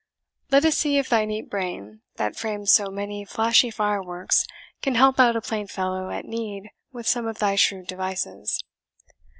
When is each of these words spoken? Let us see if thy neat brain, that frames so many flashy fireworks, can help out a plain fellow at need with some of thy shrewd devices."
Let 0.49 0.65
us 0.65 0.79
see 0.79 0.97
if 0.97 1.09
thy 1.09 1.25
neat 1.25 1.47
brain, 1.47 2.01
that 2.15 2.35
frames 2.35 2.71
so 2.73 2.89
many 2.89 3.23
flashy 3.23 3.69
fireworks, 3.69 4.47
can 4.81 4.95
help 4.95 5.19
out 5.19 5.35
a 5.35 5.41
plain 5.41 5.67
fellow 5.67 6.09
at 6.09 6.25
need 6.25 6.71
with 6.91 7.05
some 7.07 7.27
of 7.27 7.37
thy 7.37 7.53
shrewd 7.53 7.85
devices." 7.85 8.63